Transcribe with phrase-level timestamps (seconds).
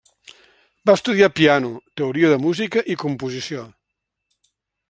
[0.89, 1.69] Va estudiar piano,
[2.01, 3.67] teoria de música i composició.